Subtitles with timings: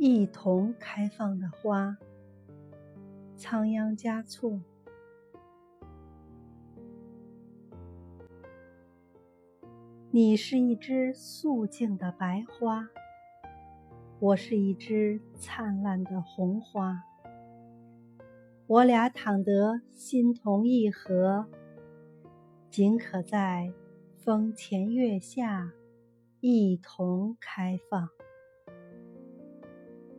[0.00, 1.96] 一同开放的花，
[3.34, 4.60] 仓央嘉措。
[10.12, 12.88] 你是一枝素净的白花，
[14.20, 17.02] 我是一枝灿烂的红花。
[18.68, 21.44] 我俩倘得心同意合，
[22.70, 23.72] 仅可在
[24.16, 25.72] 风前月下
[26.38, 28.08] 一同开放。